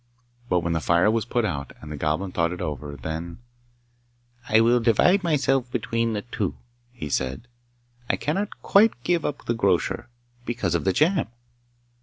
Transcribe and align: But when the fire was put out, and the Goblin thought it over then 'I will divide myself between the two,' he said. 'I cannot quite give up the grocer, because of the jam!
But 0.49 0.61
when 0.61 0.73
the 0.73 0.79
fire 0.79 1.11
was 1.11 1.25
put 1.25 1.45
out, 1.45 1.73
and 1.79 1.91
the 1.91 1.95
Goblin 1.95 2.31
thought 2.31 2.51
it 2.51 2.59
over 2.59 2.95
then 2.97 3.37
'I 4.49 4.61
will 4.61 4.79
divide 4.79 5.23
myself 5.23 5.71
between 5.71 6.13
the 6.13 6.23
two,' 6.23 6.55
he 6.91 7.07
said. 7.07 7.47
'I 8.09 8.15
cannot 8.15 8.61
quite 8.63 9.03
give 9.03 9.23
up 9.23 9.45
the 9.45 9.53
grocer, 9.53 10.09
because 10.43 10.73
of 10.73 10.85
the 10.85 10.93
jam! 10.93 11.27